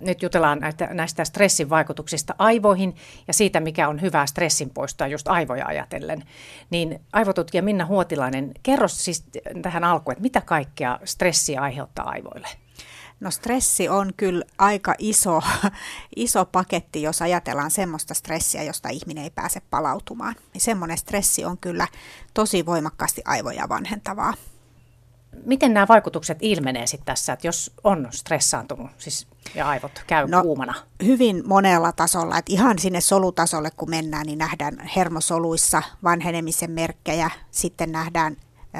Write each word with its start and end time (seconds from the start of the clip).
Nyt 0.00 0.22
jutellaan 0.22 0.58
näistä, 0.58 0.88
näistä 0.92 1.24
stressin 1.24 1.70
vaikutuksista 1.70 2.34
aivoihin 2.38 2.96
ja 3.28 3.34
siitä, 3.34 3.60
mikä 3.60 3.88
on 3.88 4.00
hyvää 4.00 4.26
stressin 4.26 4.70
poistoa 4.70 5.06
just 5.06 5.28
aivoja 5.28 5.66
ajatellen. 5.66 6.24
Niin 6.70 7.00
aivotutkija 7.12 7.62
Minna 7.62 7.86
Huotilainen, 7.86 8.52
kerro 8.62 8.88
siis 8.88 9.24
tähän 9.62 9.84
alkuun, 9.84 10.12
että 10.12 10.22
mitä 10.22 10.40
kaikkea 10.40 10.98
stressi 11.04 11.56
aiheuttaa 11.56 12.08
aivoille? 12.08 12.48
No 13.20 13.30
stressi 13.30 13.88
on 13.88 14.12
kyllä 14.16 14.44
aika 14.58 14.94
iso, 14.98 15.40
iso 16.16 16.44
paketti, 16.44 17.02
jos 17.02 17.22
ajatellaan 17.22 17.70
semmoista 17.70 18.14
stressiä, 18.14 18.62
josta 18.62 18.88
ihminen 18.88 19.24
ei 19.24 19.30
pääse 19.30 19.60
palautumaan. 19.70 20.34
Semmoinen 20.58 20.98
stressi 20.98 21.44
on 21.44 21.58
kyllä 21.58 21.86
tosi 22.34 22.66
voimakkaasti 22.66 23.22
aivoja 23.24 23.68
vanhentavaa. 23.68 24.34
Miten 25.44 25.74
nämä 25.74 25.88
vaikutukset 25.88 26.38
ilmenee 26.40 26.86
sitten 26.86 27.06
tässä, 27.06 27.32
että 27.32 27.46
jos 27.46 27.72
on 27.84 28.08
stressaantunut 28.10 28.90
siis, 28.98 29.26
ja 29.54 29.68
aivot 29.68 30.02
käy 30.06 30.28
no, 30.28 30.42
kuumana? 30.42 30.74
Hyvin 31.04 31.42
monella 31.46 31.92
tasolla. 31.92 32.38
Että 32.38 32.52
ihan 32.52 32.78
sinne 32.78 33.00
solutasolle 33.00 33.70
kun 33.76 33.90
mennään, 33.90 34.26
niin 34.26 34.38
nähdään 34.38 34.90
hermosoluissa 34.96 35.82
vanhenemisen 36.04 36.70
merkkejä. 36.70 37.30
Sitten 37.50 37.92
nähdään 37.92 38.36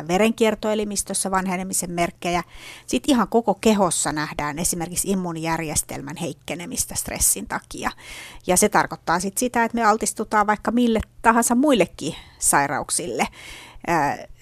verenkiertoelimistössä 0.09 1.31
vanhenemisen 1.31 1.91
merkkejä. 1.91 2.43
Sitten 2.87 3.15
ihan 3.15 3.29
koko 3.29 3.55
kehossa 3.55 4.13
nähdään 4.13 4.59
esimerkiksi 4.59 5.11
immuunijärjestelmän 5.11 6.17
heikkenemistä 6.17 6.95
stressin 6.95 7.47
takia. 7.47 7.91
Ja 8.47 8.57
se 8.57 8.69
tarkoittaa 8.69 9.21
sitten 9.21 9.41
sitä, 9.41 9.65
että 9.65 9.75
me 9.75 9.85
altistutaan 9.85 10.47
vaikka 10.47 10.71
mille 10.71 11.01
tahansa 11.23 11.55
muillekin 11.55 12.15
sairauksille 12.39 13.29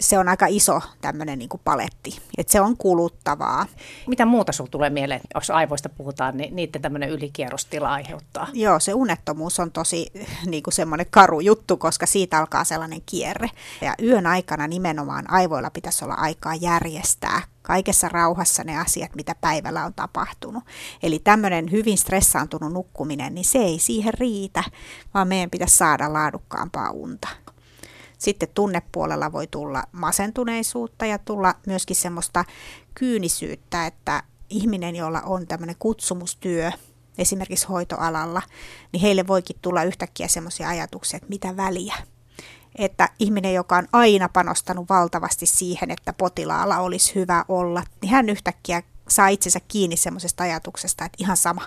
se 0.01 0.19
on 0.19 0.29
aika 0.29 0.47
iso 0.49 0.81
tämmöinen 1.01 1.39
niin 1.39 1.49
paletti, 1.65 2.19
että 2.39 2.53
se 2.53 2.61
on 2.61 2.77
kuluttavaa. 2.77 3.67
Mitä 4.07 4.27
muuta 4.27 4.53
sinulla 4.53 4.71
tulee 4.71 4.91
mieleen, 4.91 5.21
jos 5.35 5.51
aivoista 5.51 5.89
puhutaan, 5.89 6.37
niin 6.37 6.57
niiden 6.57 6.83
tämmöinen 6.83 7.11
ylikierrostila 7.11 7.93
aiheuttaa? 7.93 8.49
Joo, 8.53 8.81
se 8.81 8.95
unettomuus 8.95 9.61
on 9.61 9.73
tosi 9.73 10.07
niin 10.51 10.63
kuin 10.63 10.75
semmoinen 10.75 11.07
karu 11.11 11.41
juttu, 11.41 11.77
koska 11.77 12.07
siitä 12.07 12.39
alkaa 12.39 12.65
sellainen 12.65 13.03
kierre. 13.07 13.51
Ja 13.81 13.95
yön 14.03 14.27
aikana 14.27 14.67
nimenomaan 14.67 15.31
aivoilla 15.31 15.71
pitäisi 15.71 16.05
olla 16.05 16.15
aikaa 16.15 16.55
järjestää 16.55 17.43
kaikessa 17.63 18.09
rauhassa 18.09 18.65
ne 18.65 18.79
asiat, 18.79 19.15
mitä 19.15 19.35
päivällä 19.41 19.85
on 19.85 19.95
tapahtunut. 19.95 20.65
Eli 21.03 21.19
tämmöinen 21.19 21.71
hyvin 21.71 21.99
stressaantunut 21.99 22.73
nukkuminen, 22.73 23.35
niin 23.35 23.45
se 23.45 23.59
ei 23.59 23.79
siihen 23.79 24.15
riitä, 24.15 24.65
vaan 25.15 25.29
meidän 25.29 25.51
pitäisi 25.51 25.77
saada 25.77 26.13
laadukkaampaa 26.13 26.91
unta. 26.91 27.29
Sitten 28.19 28.49
tunnepuolella 28.55 29.33
voi 29.33 29.47
tulla 29.47 29.85
masentuneisuutta 29.93 31.07
ja 31.07 31.19
tulla 31.19 31.55
myöskin 31.67 31.97
semmoista 31.97 32.45
kyynisyyttä, 32.95 33.87
että 33.87 34.23
ihminen, 34.51 34.97
jolla 34.97 35.21
on 35.21 35.47
tämmöinen 35.47 35.77
kutsumustyö, 35.79 36.73
esimerkiksi 37.19 37.67
hoitoalalla, 37.67 38.43
niin 38.93 39.01
heille 39.01 39.27
voikin 39.27 39.57
tulla 39.63 39.83
yhtäkkiä 39.83 40.29
semmoisia 40.29 40.69
ajatuksia, 40.69 41.17
että 41.17 41.29
mitä 41.29 41.57
väliä. 41.57 41.95
Että 42.79 43.09
ihminen, 43.19 43.55
joka 43.55 43.77
on 43.77 43.89
aina 43.93 44.29
panostanut 44.29 44.89
valtavasti 44.89 45.47
siihen, 45.47 45.91
että 45.91 46.13
potilaalla 46.13 46.79
olisi 46.79 47.15
hyvä 47.15 47.45
olla, 47.49 47.83
niin 48.03 48.11
hän 48.13 48.29
yhtäkkiä 48.29 48.83
saa 49.09 49.29
itsensä 49.29 49.61
kiinni 49.69 49.97
semmoisesta 49.97 50.45
ajatuksesta, 50.45 51.05
että 51.05 51.17
ihan 51.21 51.37
sama. 51.37 51.63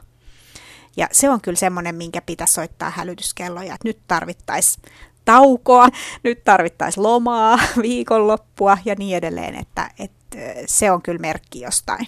Ja 0.98 1.08
se 1.12 1.30
on 1.30 1.42
kyllä 1.42 1.58
semmoinen, 1.58 1.96
minkä 1.96 2.22
pitäisi 2.22 2.54
soittaa 2.54 2.90
hälytyskelloja, 2.90 3.74
että 3.74 3.88
nyt 3.88 4.00
tarvittaisiin 4.08 4.84
taukoa, 5.26 5.88
nyt 6.24 6.44
tarvittaisiin 6.44 7.04
lomaa, 7.04 7.60
viikonloppua 7.82 8.78
ja 8.86 8.96
niin 8.98 9.18
edelleen, 9.18 9.56
että, 9.56 9.92
että 10.00 10.38
se 10.66 10.92
on 10.92 11.02
kyllä 11.02 11.20
merkki 11.20 11.62
jostain. 11.62 12.08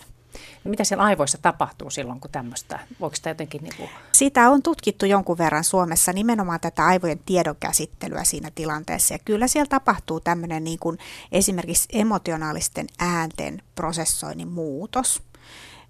No 0.64 0.70
mitä 0.70 0.84
siellä 0.84 1.04
aivoissa 1.04 1.38
tapahtuu 1.42 1.90
silloin, 1.90 2.20
kun 2.20 2.32
tämmöistä, 2.32 2.80
voiko 3.00 3.16
sitä 3.16 3.30
jotenkin... 3.30 3.64
Niin 3.64 3.74
kuin... 3.78 3.90
Sitä 4.12 4.50
on 4.50 4.64
tutkittu 4.64 5.06
jonkun 5.06 5.38
verran 5.38 5.64
Suomessa, 5.64 6.14
nimenomaan 6.14 6.60
tätä 6.60 6.86
aivojen 6.86 7.20
tiedonkäsittelyä 7.26 8.24
siinä 8.24 8.52
tilanteessa. 8.56 9.14
Ja 9.14 9.20
kyllä 9.26 9.48
siellä 9.48 9.70
tapahtuu 9.70 10.20
tämmöinen 10.20 10.64
niin 10.64 10.80
kuin 10.80 10.98
esimerkiksi 11.32 11.88
emotionaalisten 11.92 12.88
äänten 13.00 13.62
prosessoinnin 13.76 14.48
muutos. 14.48 15.22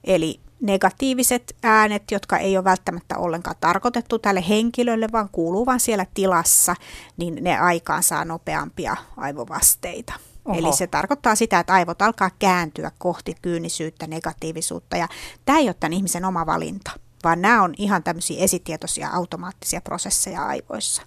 Eli 0.03 0.39
negatiiviset 0.61 1.55
äänet, 1.63 2.11
jotka 2.11 2.37
ei 2.37 2.57
ole 2.57 2.63
välttämättä 2.63 3.17
ollenkaan 3.17 3.55
tarkoitettu 3.59 4.19
tälle 4.19 4.43
henkilölle, 4.49 5.07
vaan 5.11 5.29
kuuluu 5.31 5.65
vain 5.65 5.79
siellä 5.79 6.05
tilassa, 6.13 6.75
niin 7.17 7.37
ne 7.41 7.59
aikaan 7.59 8.03
saa 8.03 8.25
nopeampia 8.25 8.95
aivovasteita. 9.17 10.13
Oho. 10.45 10.59
Eli 10.59 10.73
se 10.73 10.87
tarkoittaa 10.87 11.35
sitä, 11.35 11.59
että 11.59 11.73
aivot 11.73 12.01
alkaa 12.01 12.29
kääntyä 12.39 12.91
kohti 12.97 13.35
kyynisyyttä, 13.41 14.07
negatiivisuutta, 14.07 14.97
ja 14.97 15.07
tämä 15.45 15.57
ei 15.57 15.67
ole 15.67 15.75
tämän 15.79 15.93
ihmisen 15.93 16.25
oma 16.25 16.45
valinta, 16.45 16.91
vaan 17.23 17.41
nämä 17.41 17.63
on 17.63 17.73
ihan 17.77 18.03
tämmöisiä 18.03 18.43
esitietoisia 18.43 19.09
automaattisia 19.09 19.81
prosesseja 19.81 20.45
aivoissa. 20.45 21.01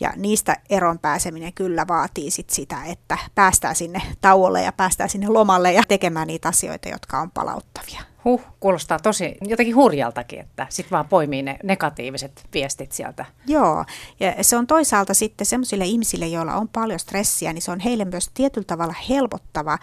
Ja 0.00 0.12
niistä 0.16 0.56
eron 0.70 0.98
pääseminen 0.98 1.52
kyllä 1.52 1.86
vaatii 1.88 2.30
sit 2.30 2.50
sitä, 2.50 2.84
että 2.84 3.18
päästään 3.34 3.76
sinne 3.76 4.02
tauolle 4.20 4.62
ja 4.62 4.72
päästään 4.72 5.10
sinne 5.10 5.28
lomalle 5.28 5.72
ja 5.72 5.82
tekemään 5.88 6.26
niitä 6.26 6.48
asioita, 6.48 6.88
jotka 6.88 7.20
on 7.20 7.30
palauttavia. 7.30 8.11
Huh, 8.24 8.40
kuulostaa 8.60 8.98
tosi 8.98 9.36
jotenkin 9.40 9.76
hurjaltakin, 9.76 10.40
että 10.40 10.66
sitten 10.70 10.90
vaan 10.90 11.08
poimii 11.08 11.42
ne 11.42 11.56
negatiiviset 11.62 12.44
viestit 12.54 12.92
sieltä. 12.92 13.24
Joo, 13.46 13.84
ja 14.20 14.44
se 14.44 14.56
on 14.56 14.66
toisaalta 14.66 15.14
sitten 15.14 15.46
sellaisille 15.46 15.84
ihmisille, 15.84 16.26
joilla 16.26 16.54
on 16.54 16.68
paljon 16.68 16.98
stressiä, 16.98 17.52
niin 17.52 17.62
se 17.62 17.70
on 17.70 17.80
heille 17.80 18.04
myös 18.04 18.30
tietyllä 18.34 18.66
tavalla 18.66 18.94
helpottava 19.08 19.78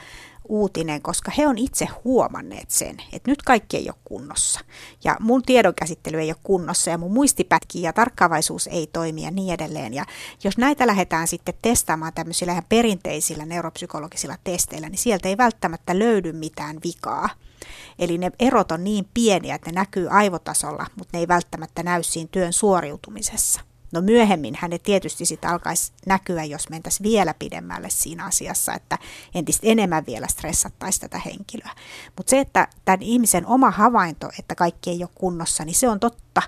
uutinen, 0.50 1.02
koska 1.02 1.32
he 1.38 1.48
on 1.48 1.58
itse 1.58 1.88
huomanneet 2.04 2.72
sen, 2.72 2.98
että 3.14 3.32
nyt 3.32 3.42
kaikki 3.42 3.78
ei 3.78 3.90
ole 3.90 3.96
kunnossa. 4.04 4.60
Ja 5.04 5.18
mun 5.20 5.44
tiedonkäsittely 5.44 6.20
ei 6.20 6.32
ole 6.32 6.36
kunnossa 6.44 6.90
ja 6.90 6.98
mun 6.98 7.14
muistipätki 7.14 7.82
ja 7.82 7.94
tarkkaavaisuus 7.94 8.68
ei 8.68 8.88
toimi 8.88 9.24
ja 9.24 9.32
niin 9.32 9.54
edelleen. 9.54 9.94
Ja 9.94 10.06
jos 10.44 10.58
näitä 10.58 10.88
lähdetään 10.88 11.28
sitten 11.28 11.54
testaamaan 11.62 12.14
tämmöisillä 12.14 12.52
ihan 12.52 12.66
perinteisillä 12.70 13.46
neuropsykologisilla 13.46 14.36
testeillä, 14.44 14.90
niin 14.90 14.98
sieltä 14.98 15.30
ei 15.30 15.38
välttämättä 15.38 16.00
löydy 16.00 16.32
mitään 16.32 16.78
vikaa. 16.84 17.30
Eli 18.00 18.18
ne 18.18 18.32
erot 18.40 18.72
on 18.72 18.84
niin 18.84 19.08
pieniä, 19.14 19.56
että 19.56 19.72
ne 19.72 19.76
näkyy 19.76 20.08
aivotasolla, 20.10 20.86
mutta 20.96 21.18
ne 21.18 21.20
ei 21.20 21.28
välttämättä 21.28 21.84
näy 21.84 22.04
siinä 22.04 22.30
työn 22.32 22.54
suoriutumisessa. 22.54 23.69
No 23.92 24.02
myöhemmin 24.02 24.58
hänet 24.60 24.84
tietysti 24.84 25.26
sitten 25.26 25.50
alkaisi 25.50 25.92
näkyä, 26.06 26.44
jos 26.44 26.70
mentäisiin 26.70 27.10
vielä 27.10 27.34
pidemmälle 27.40 27.90
siinä 27.90 28.26
asiassa, 28.26 28.74
että 28.74 28.98
entistä 29.36 29.68
enemmän 29.68 30.06
vielä 30.06 30.28
stressattaisiin 30.28 31.02
tätä 31.02 31.22
henkilöä. 31.26 31.72
Mutta 32.18 32.30
se, 32.30 32.40
että 32.40 32.68
tämän 32.86 33.02
ihmisen 33.02 33.46
oma 33.46 33.72
havainto, 33.72 34.30
että 34.40 34.56
kaikki 34.56 34.90
ei 34.90 35.04
ole 35.04 35.10
kunnossa, 35.16 35.66
niin 35.66 35.76
se 35.76 35.90
on 35.90 36.00
totta. 36.00 36.42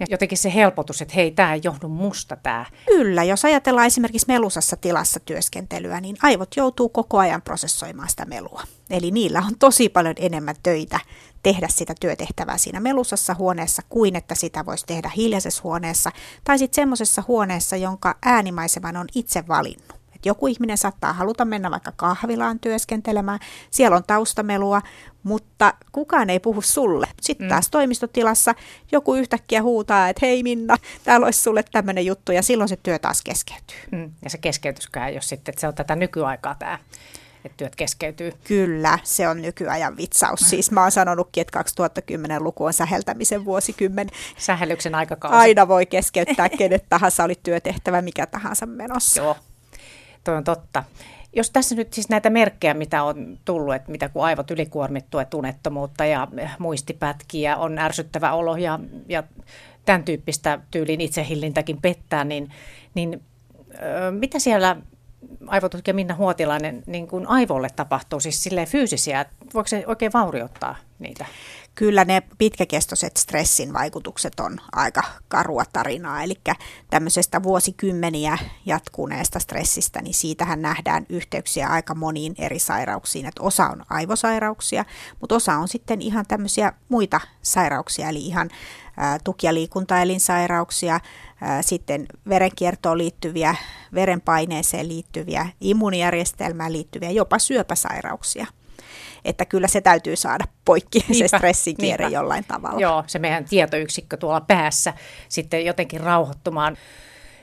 Ja 0.00 0.06
jotenkin 0.10 0.38
se 0.38 0.54
helpotus, 0.54 1.02
että 1.02 1.14
hei, 1.14 1.30
tämä 1.30 1.54
ei 1.54 1.60
johdu 1.64 1.88
musta 1.88 2.36
tämä. 2.36 2.66
Kyllä, 2.86 3.24
jos 3.24 3.44
ajatellaan 3.44 3.86
esimerkiksi 3.86 4.26
melusassa 4.28 4.76
tilassa 4.76 5.20
työskentelyä, 5.20 6.00
niin 6.00 6.16
aivot 6.22 6.56
joutuu 6.56 6.88
koko 6.88 7.18
ajan 7.18 7.42
prosessoimaan 7.42 8.08
sitä 8.08 8.24
melua. 8.24 8.62
Eli 8.90 9.10
niillä 9.10 9.42
on 9.46 9.58
tosi 9.58 9.88
paljon 9.88 10.14
enemmän 10.18 10.56
töitä 10.62 11.00
tehdä 11.42 11.68
sitä 11.70 11.94
työtehtävää 12.00 12.58
siinä 12.58 12.80
melusassa 12.80 13.34
huoneessa 13.34 13.82
kuin 13.88 14.16
että 14.16 14.34
sitä 14.34 14.66
voisi 14.66 14.86
tehdä 14.86 15.10
hiljaisessa 15.16 15.62
huoneessa 15.64 16.12
tai 16.44 16.58
sitten 16.58 16.82
semmoisessa 16.82 17.24
huoneessa, 17.28 17.76
jonka 17.76 18.14
äänimaiseman 18.22 18.96
on 18.96 19.06
itse 19.14 19.44
valinnut. 19.48 19.98
Et 20.14 20.26
joku 20.26 20.46
ihminen 20.46 20.78
saattaa 20.78 21.12
haluta 21.12 21.44
mennä 21.44 21.70
vaikka 21.70 21.92
kahvilaan 21.96 22.60
työskentelemään, 22.60 23.38
siellä 23.70 23.96
on 23.96 24.04
taustamelua, 24.06 24.82
mutta 25.22 25.74
kukaan 25.92 26.30
ei 26.30 26.40
puhu 26.40 26.62
sulle. 26.62 27.06
Sitten 27.20 27.46
mm. 27.46 27.48
taas 27.48 27.70
toimistotilassa 27.70 28.54
joku 28.92 29.14
yhtäkkiä 29.14 29.62
huutaa, 29.62 30.08
että 30.08 30.26
hei 30.26 30.42
Minna, 30.42 30.76
täällä 31.04 31.24
olisi 31.24 31.42
sulle 31.42 31.62
tämmöinen 31.62 32.06
juttu 32.06 32.32
ja 32.32 32.42
silloin 32.42 32.68
se 32.68 32.76
työ 32.76 32.98
taas 32.98 33.22
keskeytyy. 33.22 33.76
Mm. 33.92 34.12
Ja 34.24 34.30
se 34.30 34.38
keskeytyskään, 34.38 35.14
jos 35.14 35.28
sitten, 35.28 35.52
että 35.52 35.60
se 35.60 35.68
on 35.68 35.74
tätä 35.74 35.96
nykyaikaa 35.96 36.54
tämä 36.54 36.78
että 37.44 37.56
työt 37.56 37.76
keskeytyy. 37.76 38.32
Kyllä, 38.44 38.98
se 39.02 39.28
on 39.28 39.42
nykyajan 39.42 39.96
vitsaus. 39.96 40.40
Siis 40.40 40.70
mä 40.70 40.82
oon 40.82 40.90
sanonutkin, 40.90 41.40
että 41.40 41.60
2010-luku 41.60 42.64
on 42.64 42.72
säheltämisen 42.72 43.44
vuosikymmen. 43.44 44.08
Sähellyksen 44.38 44.94
aikakausi. 44.94 45.36
Aina 45.36 45.68
voi 45.68 45.86
keskeyttää 45.86 46.48
kenet 46.48 46.84
tahansa, 46.90 47.24
oli 47.24 47.34
työtehtävä 47.42 48.02
mikä 48.02 48.26
tahansa 48.26 48.66
menossa. 48.66 49.22
Joo, 49.22 49.36
toi 50.24 50.36
on 50.36 50.44
totta. 50.44 50.84
Jos 51.32 51.50
tässä 51.50 51.74
nyt 51.74 51.92
siis 51.92 52.08
näitä 52.08 52.30
merkkejä, 52.30 52.74
mitä 52.74 53.02
on 53.02 53.38
tullut, 53.44 53.74
että 53.74 53.90
mitä 53.90 54.08
kun 54.08 54.24
aivot 54.24 54.50
ylikuormittuu, 54.50 55.20
että 55.20 55.36
unettomuutta 55.36 56.04
ja 56.04 56.28
muistipätkiä, 56.58 57.56
on 57.56 57.78
ärsyttävä 57.78 58.32
olo 58.32 58.56
ja, 58.56 58.80
ja 59.08 59.22
tämän 59.84 60.04
tyyppistä 60.04 60.60
tyylin 60.70 61.00
itsehillintäkin 61.00 61.80
pettää, 61.82 62.24
niin, 62.24 62.50
niin 62.94 63.22
ö, 63.74 64.10
mitä 64.10 64.38
siellä 64.38 64.76
aivotutkija 65.46 65.94
Minna 65.94 66.14
Huotilainen 66.14 66.82
niin 66.86 67.08
kuin 67.08 67.26
aivolle 67.26 67.68
tapahtuu, 67.76 68.20
siis 68.20 68.42
silleen 68.42 68.68
fyysisiä, 68.68 69.26
voiko 69.54 69.68
se 69.68 69.84
oikein 69.86 70.12
vaurioittaa 70.12 70.76
niitä? 70.98 71.26
Kyllä 71.74 72.04
ne 72.04 72.22
pitkäkestoiset 72.38 73.16
stressin 73.16 73.72
vaikutukset 73.72 74.40
on 74.40 74.58
aika 74.72 75.02
karua 75.28 75.64
tarinaa, 75.72 76.22
eli 76.22 76.34
tämmöisestä 76.90 77.42
vuosikymmeniä 77.42 78.38
jatkuneesta 78.66 79.38
stressistä, 79.38 80.02
niin 80.02 80.14
siitähän 80.14 80.62
nähdään 80.62 81.06
yhteyksiä 81.08 81.68
aika 81.68 81.94
moniin 81.94 82.34
eri 82.38 82.58
sairauksiin, 82.58 83.26
että 83.26 83.42
osa 83.42 83.66
on 83.66 83.84
aivosairauksia, 83.90 84.84
mutta 85.20 85.34
osa 85.34 85.54
on 85.54 85.68
sitten 85.68 86.02
ihan 86.02 86.26
tämmöisiä 86.28 86.72
muita 86.88 87.20
sairauksia, 87.42 88.08
eli 88.08 88.26
ihan 88.26 88.50
tuki- 89.24 89.46
ja 89.46 89.54
liikuntaelinsairauksia, 89.54 91.00
sitten 91.60 92.06
verenkiertoon 92.28 92.98
liittyviä, 92.98 93.54
verenpaineeseen 93.94 94.88
liittyviä, 94.88 95.46
immuunijärjestelmään 95.60 96.72
liittyviä, 96.72 97.10
jopa 97.10 97.38
syöpäsairauksia. 97.38 98.46
Että 99.24 99.44
kyllä 99.44 99.68
se 99.68 99.80
täytyy 99.80 100.16
saada 100.16 100.44
poikki, 100.64 100.98
niinpä, 101.08 101.28
se 101.28 101.36
stressikierre 101.36 102.04
niinpä. 102.04 102.18
jollain 102.18 102.44
tavalla. 102.44 102.80
Joo, 102.80 103.04
se 103.06 103.18
meidän 103.18 103.44
tietoyksikkö 103.44 104.16
tuolla 104.16 104.40
päässä 104.40 104.94
sitten 105.28 105.64
jotenkin 105.64 106.00
rauhoittumaan. 106.00 106.76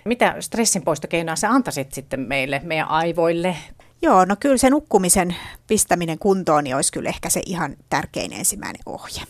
Mitä 0.05 0.35
stressinpoistokeinoa 0.39 1.35
sä 1.35 1.49
antaisit 1.49 1.93
sitten 1.93 2.19
meille, 2.19 2.61
meidän 2.63 2.87
aivoille, 2.87 3.57
Joo, 4.01 4.25
no 4.25 4.35
kyllä 4.39 4.57
se 4.57 4.69
nukkumisen 4.69 5.35
pistäminen 5.67 6.19
kuntoon 6.19 6.63
niin 6.63 6.75
olisi 6.75 6.91
kyllä 6.91 7.09
ehkä 7.09 7.29
se 7.29 7.41
ihan 7.45 7.75
tärkein 7.89 8.33
ensimmäinen 8.33 8.81
ohje. 8.85 9.21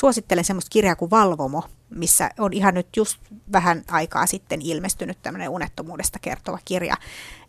Suosittelen 0.00 0.44
semmoista 0.44 0.70
kirjaa 0.70 0.96
kuin 0.96 1.10
Valvomo, 1.10 1.62
missä 1.90 2.30
on 2.38 2.52
ihan 2.52 2.74
nyt 2.74 2.96
just 2.96 3.18
vähän 3.52 3.84
aikaa 3.90 4.26
sitten 4.26 4.62
ilmestynyt 4.62 5.18
tämmöinen 5.22 5.48
unettomuudesta 5.48 6.18
kertova 6.18 6.58
kirja. 6.64 6.94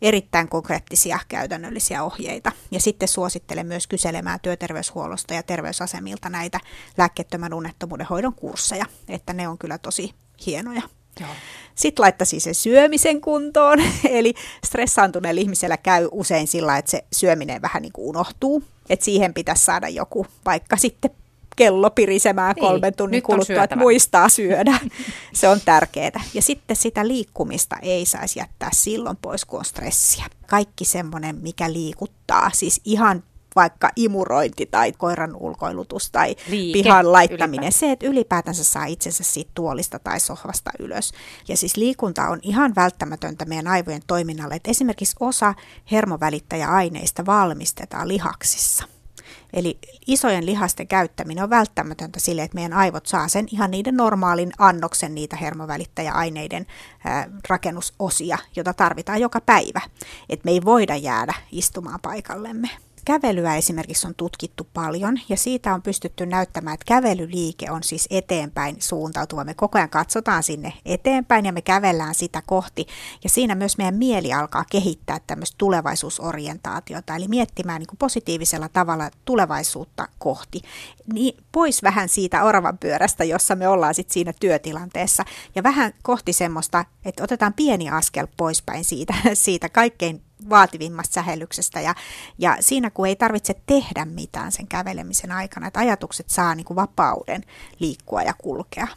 Erittäin 0.02 0.50
konkreettisia 0.50 1.20
käytännöllisiä 1.28 2.04
ohjeita. 2.04 2.52
Ja 2.72 2.80
sitten 2.80 3.08
suosittelen 3.08 3.68
myös 3.68 3.88
kyselemään 3.88 4.40
työterveyshuollosta 4.40 5.34
ja 5.34 5.44
terveysasemilta 5.44 6.30
näitä 6.30 6.60
lääkkeettömän 6.98 7.54
unettomuuden 7.54 8.08
hoidon 8.10 8.34
kursseja, 8.34 8.86
että 9.08 9.34
ne 9.34 9.48
on 9.48 9.58
kyllä 9.58 9.78
tosi 9.78 10.14
hienoja. 10.46 10.82
Joo. 11.20 11.30
Sitten 11.76 12.04
laittaisi 12.04 12.40
sen 12.40 12.56
syömisen 12.56 13.22
kuntoon, 13.22 13.80
eli 14.10 14.34
stressaantuneella 14.66 15.42
ihmisellä 15.42 15.78
käy 15.78 16.10
usein 16.12 16.48
sillä, 16.48 16.78
että 16.78 16.92
se 16.92 17.04
syöminen 17.14 17.62
vähän 17.62 17.82
niin 17.82 17.94
kuin 17.94 18.08
unohtuu, 18.08 18.64
että 18.90 19.06
siihen 19.06 19.34
pitäisi 19.34 19.66
saada 19.66 19.90
joku 19.90 20.28
vaikka 20.46 20.78
sitten 20.78 21.12
kello 21.60 21.90
pirisemään 21.90 22.56
niin, 22.56 22.66
kolmen 22.68 22.94
tunnin 22.94 23.24
kuluttua, 23.24 23.64
että 23.64 23.76
muistaa 23.76 24.30
syödä. 24.30 24.80
Se 25.34 25.50
on 25.50 25.62
tärkeää. 25.66 26.22
Ja 26.34 26.42
sitten 26.42 26.76
sitä 26.76 27.08
liikkumista 27.08 27.76
ei 27.82 28.06
saisi 28.06 28.40
jättää 28.40 28.70
silloin 28.74 29.18
pois, 29.22 29.46
kun 29.46 29.60
on 29.60 29.66
stressiä. 29.66 30.26
Kaikki 30.48 30.86
semmoinen, 30.86 31.36
mikä 31.36 31.74
liikuttaa, 31.74 32.52
siis 32.54 32.82
ihan 32.86 33.24
vaikka 33.56 33.90
imurointi 33.96 34.66
tai 34.66 34.92
koiran 34.92 35.36
ulkoilutus 35.36 36.12
tai 36.12 36.36
Liike, 36.48 36.74
pihan 36.74 37.12
laittaminen. 37.12 37.50
Ylipäätään. 37.50 37.72
Se, 37.72 37.92
että 37.92 38.08
ylipäätänsä 38.08 38.64
saa 38.64 38.86
itsensä 38.86 39.24
siitä 39.24 39.52
tuolista 39.54 40.00
tai 40.00 40.20
sohvasta 40.20 40.72
ylös. 40.80 41.12
Ja 41.48 41.58
siis 41.58 41.78
liikunta 41.78 42.30
on 42.30 42.40
ihan 42.42 42.76
välttämätöntä 42.76 43.46
meidän 43.46 43.68
aivojen 43.68 44.02
toiminnalle. 44.08 44.56
Että 44.56 44.72
esimerkiksi 44.72 45.16
osa 45.20 45.54
hermovälittäjäaineista 45.92 47.26
valmistetaan 47.26 48.08
lihaksissa. 48.08 48.99
Eli 49.54 49.78
isojen 50.08 50.46
lihasten 50.46 50.88
käyttäminen 50.88 51.44
on 51.44 51.50
välttämätöntä 51.50 52.20
sille, 52.20 52.44
että 52.44 52.56
meidän 52.56 52.74
aivot 52.74 53.06
saa 53.06 53.28
sen 53.28 53.46
ihan 53.52 53.72
niiden 53.72 53.98
normaalin 53.98 54.52
annoksen 54.58 55.16
niitä 55.16 55.36
hermovälittäjäaineiden 55.36 56.68
rakennusosia, 57.50 58.38
jota 58.56 58.74
tarvitaan 58.74 59.22
joka 59.22 59.42
päivä. 59.42 59.82
Että 60.30 60.46
me 60.46 60.52
ei 60.52 60.62
voida 60.66 60.96
jäädä 60.96 61.34
istumaan 61.52 62.00
paikallemme. 62.02 62.70
Kävelyä 63.06 63.56
esimerkiksi 63.56 64.08
on 64.08 64.16
tutkittu 64.16 64.68
paljon 64.74 65.20
ja 65.30 65.38
siitä 65.38 65.74
on 65.74 65.82
pystytty 65.82 66.26
näyttämään, 66.26 66.74
että 66.74 66.86
kävelyliike 66.86 67.72
on 67.72 67.84
siis 67.84 68.08
eteenpäin 68.10 68.76
suuntautuva. 68.80 69.44
Me 69.44 69.54
koko 69.54 69.78
ajan 69.78 69.90
katsotaan 69.90 70.44
sinne 70.44 70.74
eteenpäin 70.86 71.46
ja 71.46 71.52
me 71.52 71.62
kävellään 71.62 72.16
sitä 72.16 72.42
kohti 72.46 72.88
ja 73.24 73.30
siinä 73.30 73.56
myös 73.56 73.78
meidän 73.78 73.96
mieli 73.96 74.34
alkaa 74.34 74.66
kehittää 74.72 75.20
tämmöistä 75.28 75.56
tulevaisuusorientaatiota, 75.58 77.16
eli 77.16 77.28
miettimään 77.28 77.80
niin 77.80 77.88
kuin 77.88 77.98
positiivisella 77.98 78.70
tavalla 78.70 79.12
tulevaisuutta 79.26 80.08
kohti. 80.18 80.62
Niin 81.14 81.44
pois 81.52 81.84
vähän 81.84 82.10
siitä 82.10 82.44
oravan 82.44 82.78
pyörästä, 82.78 83.24
jossa 83.24 83.56
me 83.56 83.68
ollaan 83.68 83.96
sitten 83.96 84.14
siinä 84.14 84.34
työtilanteessa 84.40 85.26
ja 85.56 85.64
vähän 85.64 85.94
kohti 86.04 86.34
semmoista, 86.34 86.86
että 87.06 87.24
otetaan 87.24 87.54
pieni 87.54 87.90
askel 87.90 88.28
poispäin 88.38 88.84
siitä, 88.84 89.14
siitä 89.34 89.70
kaikkein 89.70 90.29
vaativimmasta 90.50 91.14
sähellyksestä 91.14 91.82
ja, 91.82 91.96
ja 92.38 92.58
siinä 92.60 92.90
kun 92.90 93.08
ei 93.08 93.16
tarvitse 93.16 93.56
tehdä 93.66 94.06
mitään 94.06 94.52
sen 94.52 94.68
kävelemisen 94.68 95.32
aikana, 95.32 95.68
että 95.68 95.80
ajatukset 95.80 96.30
saa 96.30 96.56
niin 96.56 96.66
kuin 96.66 96.76
vapauden 96.76 97.44
liikkua 97.80 98.22
ja 98.22 98.34
kulkea. 98.34 98.88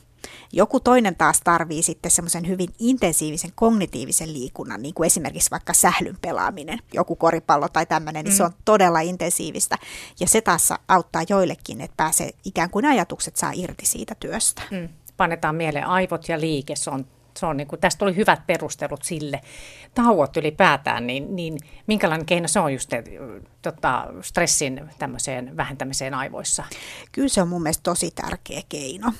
Joku 0.53 0.81
toinen 0.81 1.17
taas 1.17 1.41
tarvii 1.45 1.83
sitten 1.83 2.11
semmoisen 2.11 2.49
hyvin 2.49 2.69
intensiivisen 2.79 3.51
kognitiivisen 3.55 4.33
liikunnan, 4.33 4.83
niin 4.83 4.95
kuin 4.95 5.07
esimerkiksi 5.07 5.51
vaikka 5.51 5.73
sählyn 5.73 6.19
pelaaminen, 6.21 6.79
joku 6.93 7.17
koripallo 7.17 7.69
tai 7.69 7.87
tämmöinen, 7.87 8.25
niin 8.25 8.35
mm. 8.35 8.37
se 8.37 8.45
on 8.45 8.53
todella 8.65 9.01
intensiivistä. 9.01 9.79
Ja 10.21 10.29
se 10.29 10.41
taas 10.41 10.73
auttaa 10.89 11.23
joillekin, 11.29 11.81
että 11.81 11.97
pääsee 11.97 12.31
ikään 12.45 12.71
kuin 12.71 12.85
ajatukset 12.85 13.37
saa 13.37 13.53
irti 13.55 13.87
siitä 13.87 14.15
työstä. 14.21 14.63
Mm. 14.71 14.89
Panetaan 15.17 15.55
mieleen 15.55 15.87
aivot 15.87 16.29
ja 16.29 16.41
liike, 16.41 16.77
se 16.77 16.91
on 16.91 17.07
se 17.37 17.47
on 17.47 17.57
niin 17.57 17.67
kuin, 17.67 17.81
tästä 17.81 18.05
oli 18.05 18.17
hyvät 18.17 18.47
perustelut 18.47 19.03
sille. 19.03 19.41
Tauot 19.95 20.37
ylipäätään, 20.37 21.07
niin, 21.07 21.37
niin 21.37 21.59
minkälainen 21.87 22.27
keino 22.27 22.49
se 22.49 22.61
on 22.61 22.73
just 22.73 22.91
tota, 23.63 24.07
stressin 24.21 24.91
tämmöiseen 24.99 25.57
vähentämiseen 25.57 26.15
aivoissa? 26.15 26.65
Kyllä 27.13 27.29
se 27.29 27.43
on 27.43 27.49
mun 27.49 27.63
mielestä 27.63 27.83
tosi 27.83 28.11
tärkeä 28.11 28.63
keino. 28.69 29.13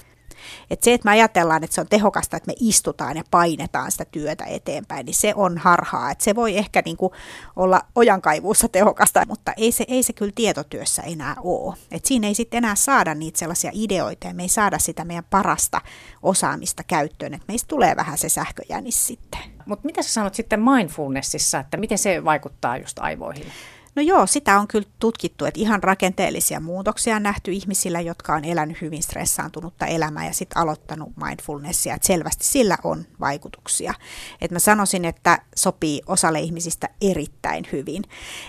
Et 0.71 0.83
se, 0.83 0.93
että 0.93 1.05
me 1.05 1.11
ajatellaan, 1.11 1.65
että 1.65 1.75
se 1.75 1.81
on 1.81 1.87
tehokasta, 1.89 2.37
että 2.37 2.47
me 2.47 2.55
istutaan 2.61 3.17
ja 3.17 3.23
painetaan 3.31 3.93
sitä 3.93 4.05
työtä 4.05 4.45
eteenpäin, 4.45 5.07
niin 5.07 5.15
se 5.15 5.33
on 5.37 5.59
harhaa. 5.59 6.11
Et 6.11 6.21
se 6.21 6.35
voi 6.35 6.59
ehkä 6.59 6.83
niinku 6.85 7.13
olla 7.57 7.81
ojankaivuussa 7.95 8.69
tehokasta, 8.69 9.27
mutta 9.29 9.53
ei 9.57 9.73
se, 9.73 9.85
ei 9.89 10.03
se 10.03 10.13
kyllä 10.13 10.33
tietotyössä 10.35 11.03
enää 11.03 11.37
ole. 11.43 11.77
Et 11.91 12.05
siinä 12.05 12.27
ei 12.27 12.35
sitten 12.35 12.59
enää 12.59 12.75
saada 12.75 13.15
niitä 13.15 13.39
sellaisia 13.39 13.71
ideoita 13.75 14.27
ja 14.27 14.35
me 14.35 14.43
ei 14.43 14.49
saada 14.49 14.79
sitä 14.79 15.05
meidän 15.05 15.25
parasta 15.31 15.81
osaamista 16.23 16.83
käyttöön. 16.87 17.35
Et 17.35 17.43
meistä 17.49 17.69
tulee 17.69 17.97
vähän 17.97 18.19
se 18.19 18.29
sähköjänis 18.29 19.07
sitten. 19.07 19.41
Mutta 19.67 19.87
mitä 19.87 20.03
sä 20.03 20.13
sanot 20.13 20.35
sitten 20.35 20.63
mindfulnessissa, 20.63 21.59
että 21.59 21.77
miten 21.77 21.99
se 21.99 22.25
vaikuttaa 22.25 22.77
just 22.77 22.99
aivoihin? 22.99 23.47
No 23.95 24.03
joo, 24.03 24.27
sitä 24.27 24.59
on 24.59 24.69
kyllä 24.69 24.89
tutkittu, 24.99 25.45
että 25.45 25.61
ihan 25.61 25.83
rakenteellisia 25.83 26.61
muutoksia 26.61 27.17
on 27.17 27.23
nähty 27.23 27.53
ihmisillä, 27.53 28.01
jotka 28.01 28.35
on 28.35 28.45
elänyt 28.45 28.81
hyvin 28.81 29.03
stressaantunutta 29.03 29.87
elämää 29.87 30.27
ja 30.27 30.33
sitten 30.33 30.63
aloittanut 30.63 31.13
mindfulnessia, 31.25 31.95
että 31.95 32.07
selvästi 32.07 32.45
sillä 32.45 32.79
on 32.85 33.05
vaikutuksia. 33.21 33.95
Että 34.41 34.55
mä 34.55 34.59
sanoisin, 34.59 35.05
että 35.05 35.39
sopii 35.57 36.03
osalle 36.07 36.41
ihmisistä 36.41 36.89
erittäin 37.01 37.65
hyvin. 37.73 38.03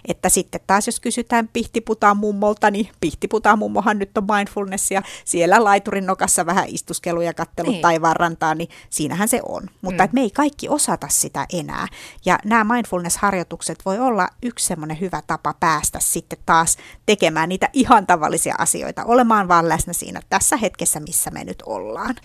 Että 0.08 0.30
sitten 0.30 0.62
taas 0.68 0.88
jos 0.88 1.00
kysytään 1.00 1.48
pihtiputaan 1.54 2.18
mummolta, 2.18 2.72
niin 2.72 2.90
pihtiputaan 3.02 3.60
mummohan 3.60 4.00
nyt 4.00 4.18
on 4.18 4.28
mindfulnessia, 4.36 5.02
siellä 5.26 5.64
laiturin 5.64 6.06
nokassa 6.06 6.46
vähän 6.46 6.66
istuskelu 6.68 7.22
ja 7.22 7.34
kattelu 7.34 7.70
niin. 7.72 7.82
taivaan 7.82 8.16
rantaan, 8.16 8.58
niin 8.58 8.70
siinähän 8.90 9.28
se 9.28 9.40
on. 9.46 9.64
Mutta 9.82 10.04
mm. 10.04 10.10
me 10.14 10.22
ei 10.22 10.32
kaikki 10.32 10.70
osata 10.70 11.08
sitä 11.10 11.46
enää. 11.54 11.88
Ja 12.26 12.40
nämä 12.46 12.74
mindfulness-harjoitukset 12.74 13.78
voi 13.86 14.00
olla 14.00 14.28
yksi 14.44 14.66
semmoinen 14.66 15.00
hyvä 15.00 15.22
tapa 15.22 15.33
päästä 15.60 16.00
sitten 16.02 16.40
taas 16.46 16.78
tekemään 17.06 17.50
niitä 17.50 17.70
ihan 17.74 18.08
tavallisia 18.08 18.56
asioita, 18.58 19.06
olemaan 19.06 19.48
vaan 19.48 19.70
läsnä 19.70 19.94
siinä 19.94 20.22
tässä 20.30 20.58
hetkessä, 20.58 21.00
missä 21.00 21.32
me 21.32 21.44
nyt 21.44 21.64
ollaan. 21.66 22.16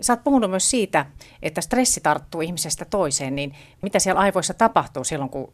Sä 0.00 0.12
oot 0.12 0.24
puhunut 0.24 0.50
myös 0.50 0.70
siitä, 0.70 1.06
että 1.42 1.60
stressi 1.60 2.00
tarttuu 2.00 2.40
ihmisestä 2.40 2.84
toiseen, 2.84 3.34
niin 3.34 3.54
mitä 3.82 3.98
siellä 3.98 4.20
aivoissa 4.20 4.54
tapahtuu 4.54 5.04
silloin, 5.04 5.30
kun 5.30 5.52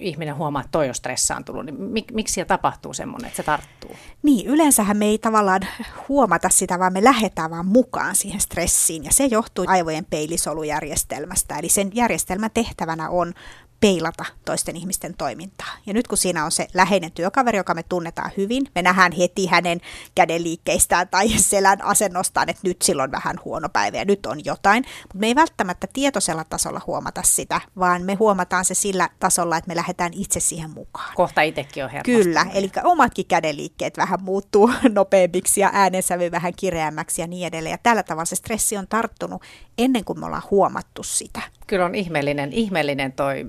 ihminen 0.00 0.36
huomaa, 0.36 0.62
että 0.62 0.72
toi 0.72 0.88
on 0.88 0.94
stressaantunut, 0.94 1.66
niin 1.66 1.82
mik, 1.82 2.12
miksi 2.12 2.34
siellä 2.34 2.48
tapahtuu 2.48 2.94
semmoinen, 2.94 3.26
että 3.26 3.36
se 3.36 3.42
tarttuu? 3.42 3.90
Niin, 4.22 4.46
yleensähän 4.46 4.96
me 4.96 5.04
ei 5.04 5.18
tavallaan 5.18 5.60
huomata 6.08 6.48
sitä, 6.48 6.78
vaan 6.78 6.92
me 6.92 7.04
lähdetään 7.04 7.50
vaan 7.50 7.66
mukaan 7.66 8.16
siihen 8.16 8.40
stressiin, 8.40 9.04
ja 9.04 9.12
se 9.12 9.24
johtuu 9.24 9.64
aivojen 9.68 10.04
peilisolujärjestelmästä. 10.04 11.58
Eli 11.58 11.68
sen 11.68 11.90
järjestelmän 11.94 12.50
tehtävänä 12.54 13.08
on 13.08 13.34
peilata 13.80 14.24
toisten 14.44 14.76
ihmisten 14.76 15.14
toimintaa. 15.14 15.72
Ja 15.86 15.94
nyt 15.94 16.08
kun 16.08 16.18
siinä 16.18 16.44
on 16.44 16.52
se 16.52 16.68
läheinen 16.74 17.12
työkaveri, 17.12 17.58
joka 17.58 17.74
me 17.74 17.82
tunnetaan 17.82 18.30
hyvin, 18.36 18.66
me 18.74 18.82
nähdään 18.82 19.12
heti 19.12 19.46
hänen 19.46 19.80
kädenliikkeistään 20.14 21.08
tai 21.08 21.28
selän 21.28 21.82
asennostaan, 21.82 22.48
että 22.48 22.68
nyt 22.68 22.82
silloin 22.82 23.10
vähän 23.10 23.36
huono 23.44 23.68
päivä 23.68 23.96
ja 23.96 24.04
nyt 24.04 24.26
on 24.26 24.44
jotain. 24.44 24.84
Mutta 25.02 25.18
me 25.18 25.26
ei 25.26 25.34
välttämättä 25.34 25.86
tietoisella 25.92 26.44
tasolla 26.44 26.80
huomata 26.86 27.22
sitä, 27.24 27.60
vaan 27.78 28.02
me 28.02 28.14
huomataan 28.14 28.64
se 28.64 28.74
sillä 28.74 29.08
tasolla, 29.18 29.56
että 29.56 29.68
me 29.68 29.76
lähdetään 29.76 30.12
itse 30.14 30.40
siihen 30.40 30.70
mukaan. 30.70 31.14
Kohta 31.14 31.42
itsekin 31.42 31.84
on 31.84 31.90
Kyllä, 32.04 32.46
eli 32.54 32.70
omatkin 32.84 33.26
kädenliikkeet 33.26 33.96
vähän 33.96 34.22
muuttuu 34.22 34.70
nopeammiksi 34.94 35.60
ja 35.60 35.70
äänensävy 35.72 36.30
vähän 36.30 36.52
kireämmäksi 36.56 37.22
ja 37.22 37.26
niin 37.26 37.46
edelleen. 37.46 37.70
Ja 37.70 37.78
tällä 37.82 38.02
tavalla 38.02 38.24
se 38.24 38.36
stressi 38.36 38.76
on 38.76 38.88
tarttunut 38.88 39.42
ennen 39.78 40.04
kuin 40.04 40.20
me 40.20 40.26
ollaan 40.26 40.42
huomattu 40.50 41.02
sitä. 41.02 41.42
Kyllä 41.66 41.84
on 41.84 41.94
ihmeellinen, 41.94 42.52
ihmeellinen 42.52 43.12
toi 43.12 43.46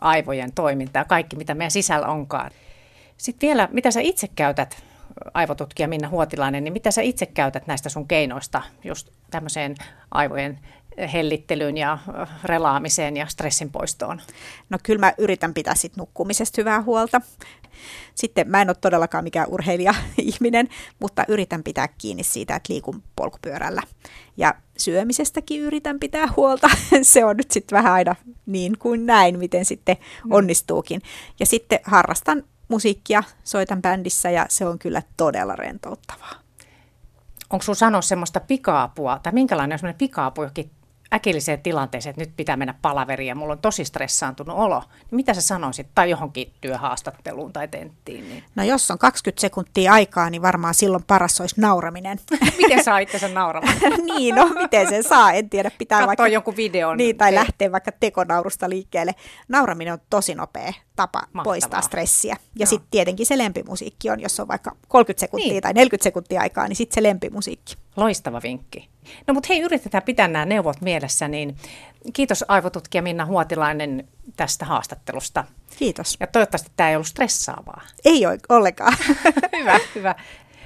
aivojen 0.00 0.52
toiminta 0.52 0.98
ja 0.98 1.04
kaikki, 1.04 1.36
mitä 1.36 1.54
meidän 1.54 1.70
sisällä 1.70 2.06
onkaan. 2.06 2.50
Sitten 3.16 3.46
vielä, 3.48 3.68
mitä 3.72 3.90
sä 3.90 4.00
itse 4.00 4.28
käytät 4.28 4.84
aivotutkija 5.34 5.88
Minna 5.88 6.08
Huotilainen, 6.08 6.64
niin 6.64 6.72
mitä 6.72 6.90
sä 6.90 7.02
itse 7.02 7.26
käytät 7.26 7.66
näistä 7.66 7.88
sun 7.88 8.08
keinoista 8.08 8.62
just 8.84 9.08
tämmöiseen 9.30 9.74
aivojen 10.10 10.58
hellittelyyn 11.12 11.76
ja 11.76 11.98
relaamiseen 12.44 13.16
ja 13.16 13.26
stressin 13.26 13.70
poistoon? 13.70 14.20
No 14.70 14.78
kyllä 14.82 15.00
mä 15.00 15.12
yritän 15.18 15.54
pitää 15.54 15.74
sit 15.74 15.96
nukkumisesta 15.96 16.60
hyvää 16.60 16.82
huolta. 16.82 17.20
Sitten 18.14 18.50
mä 18.50 18.62
en 18.62 18.68
ole 18.68 18.76
todellakaan 18.80 19.24
mikään 19.24 19.48
urheilija-ihminen, 19.48 20.68
mutta 21.00 21.24
yritän 21.28 21.62
pitää 21.62 21.88
kiinni 21.88 22.22
siitä, 22.22 22.56
että 22.56 22.72
liikun 22.72 23.02
polkupyörällä. 23.16 23.82
Ja 24.36 24.54
syömisestäkin 24.76 25.60
yritän 25.60 26.00
pitää 26.00 26.28
huolta. 26.36 26.70
Se 27.02 27.24
on 27.24 27.36
nyt 27.36 27.50
sitten 27.50 27.76
vähän 27.76 27.92
aina 27.92 28.16
niin 28.46 28.78
kuin 28.78 29.06
näin, 29.06 29.38
miten 29.38 29.64
sitten 29.64 29.96
mm. 30.24 30.32
onnistuukin. 30.32 31.02
Ja 31.40 31.46
sitten 31.46 31.80
harrastan 31.84 32.44
musiikkia, 32.68 33.22
soitan 33.44 33.82
bändissä 33.82 34.30
ja 34.30 34.46
se 34.48 34.66
on 34.66 34.78
kyllä 34.78 35.02
todella 35.16 35.56
rentouttavaa. 35.56 36.34
Onko 37.50 37.62
sinulla 37.62 37.78
sanoa 37.78 38.02
semmoista 38.02 38.40
pika-apua, 38.40 39.18
tai 39.22 39.32
minkälainen 39.32 39.74
on 39.74 39.78
semmoinen 39.78 39.98
pika-apu 39.98 40.42
jokin 40.42 40.70
äkilliseen 41.14 41.62
tilanteeseen, 41.62 42.10
että 42.10 42.22
nyt 42.22 42.36
pitää 42.36 42.56
mennä 42.56 42.74
palaveriin 42.82 43.28
ja 43.28 43.34
mulla 43.34 43.52
on 43.52 43.58
tosi 43.58 43.84
stressaantunut 43.84 44.56
olo, 44.56 44.82
niin 44.90 45.16
mitä 45.16 45.34
sä 45.34 45.40
sanoisit, 45.40 45.86
tai 45.94 46.10
johonkin 46.10 46.52
työhaastatteluun 46.60 47.52
tai 47.52 47.68
tenttiin? 47.68 48.28
Niin? 48.28 48.44
No 48.54 48.62
jos 48.62 48.90
on 48.90 48.98
20 48.98 49.40
sekuntia 49.40 49.92
aikaa, 49.92 50.30
niin 50.30 50.42
varmaan 50.42 50.74
silloin 50.74 51.04
paras 51.06 51.40
olisi 51.40 51.60
nauraminen. 51.60 52.18
miten 52.62 52.84
saa 52.84 52.98
itse 52.98 53.28
nauramaan? 53.28 53.76
niin, 54.14 54.34
no 54.34 54.48
miten 54.48 54.88
sen 54.88 55.04
saa, 55.04 55.32
en 55.32 55.50
tiedä. 55.50 55.70
Pitää 55.78 55.98
Katsoa 55.98 56.06
vaikka, 56.06 56.28
jonkun 56.28 56.56
videon. 56.56 56.96
Niin, 56.96 57.16
tai 57.16 57.30
te... 57.30 57.34
lähteä 57.34 57.72
vaikka 57.72 57.92
tekonaurusta 57.92 58.68
liikkeelle. 58.68 59.14
Nauraminen 59.48 59.92
on 59.92 59.98
tosi 60.10 60.34
nopea 60.34 60.72
tapa 60.96 61.18
Mahtavaa. 61.18 61.44
poistaa 61.44 61.80
stressiä. 61.80 62.36
Ja 62.58 62.66
no. 62.66 62.70
sitten 62.70 62.88
tietenkin 62.90 63.26
se 63.26 63.38
lempimusiikki 63.38 64.10
on, 64.10 64.20
jos 64.20 64.40
on 64.40 64.48
vaikka 64.48 64.76
30 64.88 65.20
sekuntia 65.20 65.52
niin. 65.52 65.62
tai 65.62 65.72
40 65.72 66.02
sekuntia 66.02 66.40
aikaa, 66.40 66.68
niin 66.68 66.76
sitten 66.76 66.94
se 66.94 67.02
lempimusiikki. 67.02 67.76
Loistava 67.96 68.40
vinkki. 68.42 68.88
No 69.26 69.34
mutta 69.34 69.46
hei, 69.48 69.60
yritetään 69.60 70.02
pitää 70.02 70.28
nämä 70.28 70.44
neuvot 70.44 70.80
mielessä, 70.80 71.28
niin 71.28 71.56
kiitos 72.12 72.44
aivotutkija 72.48 73.02
Minna 73.02 73.26
Huotilainen 73.26 74.08
tästä 74.36 74.64
haastattelusta. 74.64 75.44
Kiitos. 75.78 76.16
Ja 76.20 76.26
toivottavasti 76.26 76.70
tämä 76.76 76.90
ei 76.90 76.96
ollut 76.96 77.06
stressaavaa. 77.06 77.80
Ei 78.04 78.26
ole 78.26 78.38
ollenkaan. 78.48 78.96
hyvä, 79.58 79.78
hyvä. 79.94 80.14